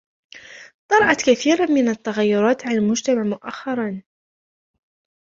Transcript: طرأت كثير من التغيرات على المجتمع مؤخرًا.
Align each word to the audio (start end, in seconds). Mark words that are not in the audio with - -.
طرأت 0.87 1.21
كثير 1.29 1.71
من 1.71 1.89
التغيرات 1.89 2.65
على 2.65 2.75
المجتمع 2.77 3.23
مؤخرًا. 3.23 4.01